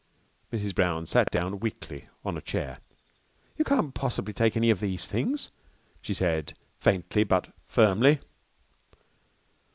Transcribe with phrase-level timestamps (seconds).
[0.51, 0.73] Mrs.
[0.73, 2.79] Brown sat down weakly on a chair.
[3.55, 5.51] "You can't possibly take any of these things,"
[6.01, 8.19] she said faintly but firmly.